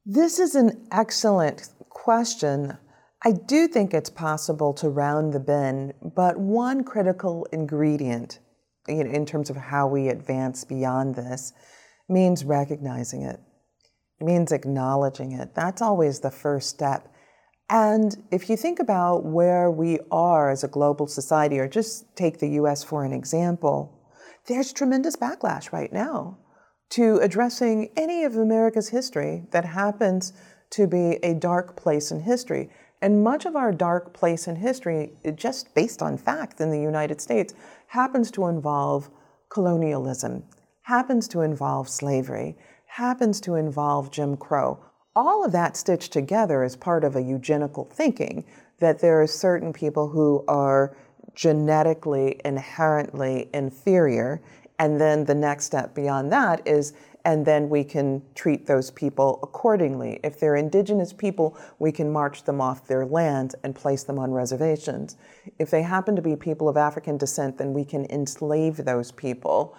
This 0.04 0.38
is 0.38 0.54
an 0.54 0.86
excellent 0.90 1.68
question 1.88 2.78
I 3.24 3.30
do 3.30 3.68
think 3.68 3.94
it's 3.94 4.10
possible 4.10 4.74
to 4.74 4.88
round 4.88 5.32
the 5.32 5.38
bin, 5.38 5.94
but 6.02 6.38
one 6.38 6.82
critical 6.82 7.46
ingredient 7.52 8.40
you 8.88 9.04
know, 9.04 9.10
in 9.10 9.24
terms 9.24 9.48
of 9.48 9.56
how 9.56 9.86
we 9.86 10.08
advance 10.08 10.64
beyond 10.64 11.14
this 11.14 11.52
means 12.08 12.44
recognizing. 12.44 13.22
It 13.22 13.38
means 14.20 14.50
acknowledging 14.50 15.32
it. 15.32 15.54
That's 15.54 15.80
always 15.80 16.18
the 16.18 16.32
first 16.32 16.68
step. 16.68 17.08
And 17.70 18.24
if 18.32 18.50
you 18.50 18.56
think 18.56 18.80
about 18.80 19.24
where 19.24 19.70
we 19.70 20.00
are 20.10 20.50
as 20.50 20.64
a 20.64 20.68
global 20.68 21.06
society, 21.06 21.60
or 21.60 21.68
just 21.68 22.16
take 22.16 22.40
the 22.40 22.48
US 22.50 22.82
for 22.82 23.04
an 23.04 23.12
example, 23.12 24.01
there's 24.46 24.72
tremendous 24.72 25.16
backlash 25.16 25.72
right 25.72 25.92
now 25.92 26.38
to 26.90 27.18
addressing 27.22 27.90
any 27.96 28.24
of 28.24 28.36
America's 28.36 28.88
history 28.88 29.44
that 29.50 29.64
happens 29.64 30.32
to 30.70 30.86
be 30.86 31.18
a 31.22 31.34
dark 31.34 31.76
place 31.76 32.10
in 32.10 32.20
history. 32.20 32.70
And 33.00 33.24
much 33.24 33.46
of 33.46 33.56
our 33.56 33.72
dark 33.72 34.12
place 34.12 34.46
in 34.46 34.56
history, 34.56 35.12
just 35.34 35.74
based 35.74 36.02
on 36.02 36.16
fact 36.16 36.60
in 36.60 36.70
the 36.70 36.80
United 36.80 37.20
States, 37.20 37.54
happens 37.88 38.30
to 38.32 38.46
involve 38.46 39.10
colonialism, 39.48 40.44
happens 40.82 41.28
to 41.28 41.40
involve 41.40 41.88
slavery, 41.88 42.56
happens 42.86 43.40
to 43.40 43.54
involve 43.54 44.10
Jim 44.10 44.36
Crow. 44.36 44.78
All 45.16 45.44
of 45.44 45.52
that 45.52 45.76
stitched 45.76 46.12
together 46.12 46.62
is 46.62 46.76
part 46.76 47.04
of 47.04 47.16
a 47.16 47.22
eugenical 47.22 47.84
thinking 47.84 48.44
that 48.80 49.00
there 49.00 49.20
are 49.20 49.26
certain 49.26 49.72
people 49.72 50.08
who 50.08 50.44
are 50.48 50.96
genetically 51.34 52.40
inherently 52.44 53.48
inferior. 53.54 54.40
And 54.78 55.00
then 55.00 55.24
the 55.24 55.34
next 55.34 55.66
step 55.66 55.94
beyond 55.94 56.32
that 56.32 56.66
is, 56.66 56.92
and 57.24 57.46
then 57.46 57.68
we 57.68 57.84
can 57.84 58.22
treat 58.34 58.66
those 58.66 58.90
people 58.90 59.38
accordingly. 59.42 60.18
If 60.24 60.40
they're 60.40 60.56
indigenous 60.56 61.12
people, 61.12 61.56
we 61.78 61.92
can 61.92 62.10
march 62.10 62.44
them 62.44 62.60
off 62.60 62.86
their 62.86 63.06
land 63.06 63.54
and 63.62 63.74
place 63.74 64.02
them 64.02 64.18
on 64.18 64.32
reservations. 64.32 65.16
If 65.58 65.70
they 65.70 65.82
happen 65.82 66.16
to 66.16 66.22
be 66.22 66.34
people 66.34 66.68
of 66.68 66.76
African 66.76 67.16
descent, 67.16 67.58
then 67.58 67.72
we 67.72 67.84
can 67.84 68.06
enslave 68.10 68.78
those 68.78 69.12
people. 69.12 69.76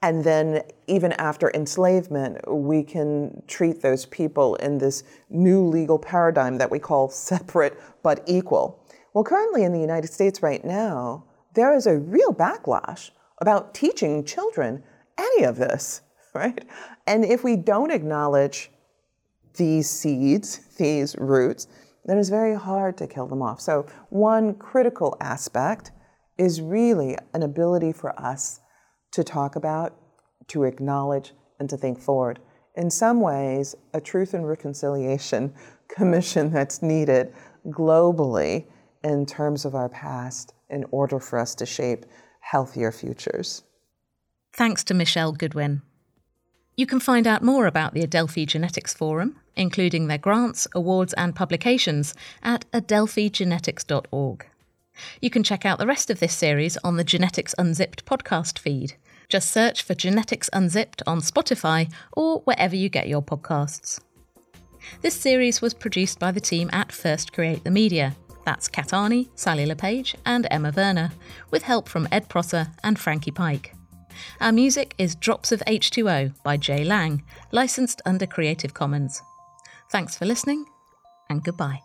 And 0.00 0.22
then, 0.22 0.62
even 0.86 1.12
after 1.14 1.50
enslavement, 1.54 2.38
we 2.46 2.84
can 2.84 3.42
treat 3.48 3.82
those 3.82 4.06
people 4.06 4.54
in 4.56 4.78
this 4.78 5.02
new 5.28 5.62
legal 5.64 5.98
paradigm 5.98 6.56
that 6.58 6.70
we 6.70 6.78
call 6.78 7.08
separate 7.10 7.78
but 8.02 8.22
equal. 8.26 8.82
Well, 9.14 9.24
currently 9.24 9.64
in 9.64 9.72
the 9.72 9.80
United 9.80 10.12
States 10.12 10.42
right 10.42 10.64
now, 10.64 11.24
there 11.54 11.74
is 11.74 11.86
a 11.86 11.98
real 11.98 12.32
backlash 12.32 13.10
about 13.40 13.74
teaching 13.74 14.24
children 14.24 14.82
any 15.16 15.44
of 15.44 15.56
this, 15.56 16.02
right? 16.34 16.64
And 17.06 17.24
if 17.24 17.42
we 17.42 17.56
don't 17.56 17.90
acknowledge 17.90 18.70
these 19.56 19.88
seeds, 19.88 20.60
these 20.76 21.16
roots, 21.18 21.66
then 22.04 22.18
it's 22.18 22.28
very 22.28 22.54
hard 22.54 22.96
to 22.98 23.06
kill 23.06 23.26
them 23.26 23.42
off. 23.42 23.60
So, 23.60 23.86
one 24.08 24.54
critical 24.54 25.16
aspect 25.20 25.90
is 26.38 26.60
really 26.60 27.16
an 27.34 27.42
ability 27.42 27.92
for 27.92 28.18
us 28.18 28.60
to 29.12 29.24
talk 29.24 29.56
about, 29.56 29.96
to 30.48 30.64
acknowledge, 30.64 31.32
and 31.58 31.68
to 31.68 31.76
think 31.76 32.00
forward. 32.00 32.38
In 32.76 32.90
some 32.90 33.20
ways, 33.20 33.74
a 33.92 34.00
truth 34.00 34.34
and 34.34 34.46
reconciliation 34.46 35.52
commission 35.88 36.50
that's 36.50 36.82
needed 36.82 37.34
globally 37.66 38.66
in 39.02 39.26
terms 39.26 39.64
of 39.64 39.74
our 39.74 39.88
past 39.88 40.54
in 40.68 40.84
order 40.90 41.18
for 41.18 41.38
us 41.38 41.54
to 41.56 41.66
shape 41.66 42.04
healthier 42.40 42.92
futures. 42.92 43.62
Thanks 44.52 44.82
to 44.84 44.94
Michele 44.94 45.32
Goodwin. 45.32 45.82
You 46.76 46.86
can 46.86 47.00
find 47.00 47.26
out 47.26 47.42
more 47.42 47.66
about 47.66 47.94
the 47.94 48.02
Adelphi 48.02 48.46
Genetics 48.46 48.94
Forum, 48.94 49.36
including 49.56 50.06
their 50.06 50.18
grants, 50.18 50.68
awards, 50.74 51.12
and 51.14 51.34
publications, 51.34 52.14
at 52.42 52.70
adelphigenetics.org. 52.72 54.46
You 55.20 55.30
can 55.30 55.42
check 55.42 55.66
out 55.66 55.78
the 55.78 55.86
rest 55.86 56.10
of 56.10 56.20
this 56.20 56.34
series 56.34 56.76
on 56.78 56.96
the 56.96 57.04
Genetics 57.04 57.54
Unzipped 57.58 58.04
podcast 58.04 58.58
feed. 58.58 58.94
Just 59.28 59.50
search 59.50 59.82
for 59.82 59.94
Genetics 59.94 60.48
Unzipped 60.52 61.02
on 61.06 61.20
Spotify 61.20 61.92
or 62.12 62.40
wherever 62.40 62.76
you 62.76 62.88
get 62.88 63.08
your 63.08 63.22
podcasts. 63.22 64.00
This 65.02 65.14
series 65.14 65.60
was 65.60 65.74
produced 65.74 66.18
by 66.18 66.30
the 66.30 66.40
team 66.40 66.70
at 66.72 66.92
First 66.92 67.32
Create 67.32 67.64
the 67.64 67.70
Media. 67.70 68.16
That's 68.48 68.66
Kat 68.66 68.92
Arney, 68.94 69.28
Sally 69.34 69.66
LePage, 69.66 70.16
and 70.24 70.46
Emma 70.50 70.72
Werner, 70.74 71.12
with 71.50 71.64
help 71.64 71.86
from 71.86 72.08
Ed 72.10 72.30
Prosser 72.30 72.68
and 72.82 72.98
Frankie 72.98 73.30
Pike. 73.30 73.74
Our 74.40 74.52
music 74.52 74.94
is 74.96 75.14
Drops 75.14 75.52
of 75.52 75.60
H2O 75.66 76.32
by 76.42 76.56
Jay 76.56 76.82
Lang, 76.82 77.22
licensed 77.52 78.00
under 78.06 78.24
Creative 78.24 78.72
Commons. 78.72 79.20
Thanks 79.90 80.16
for 80.16 80.24
listening, 80.24 80.64
and 81.28 81.44
goodbye. 81.44 81.82